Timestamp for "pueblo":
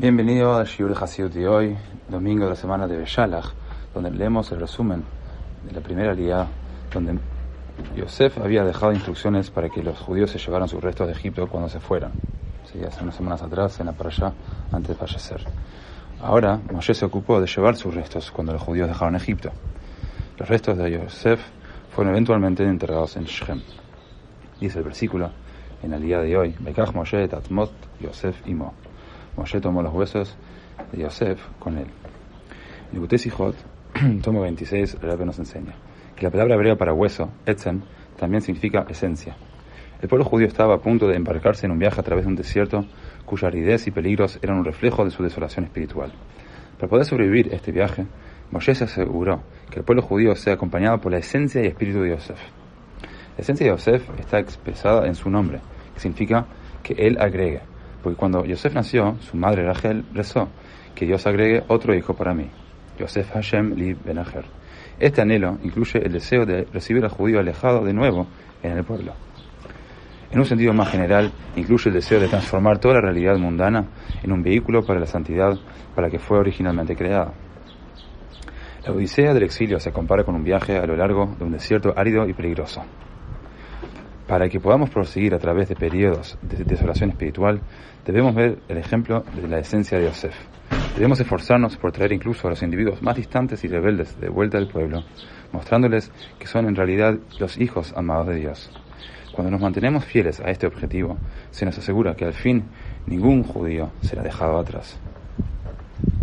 40.08-40.24, 49.84-50.02, 68.82-69.12, 94.68-95.02